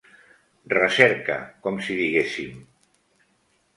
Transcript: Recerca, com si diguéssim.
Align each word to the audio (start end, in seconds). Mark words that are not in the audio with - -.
Recerca, 0.75 1.37
com 1.67 1.79
si 1.89 1.99
diguéssim. 2.03 2.57